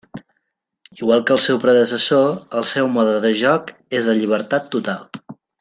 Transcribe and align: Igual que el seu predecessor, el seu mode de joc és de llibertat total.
Igual 0.99 1.21
que 1.27 1.35
el 1.35 1.41
seu 1.43 1.59
predecessor, 1.65 2.25
el 2.63 2.67
seu 2.71 2.91
mode 2.97 3.15
de 3.29 3.33
joc 3.45 3.73
és 4.01 4.11
de 4.13 4.19
llibertat 4.23 4.71
total. 4.79 5.09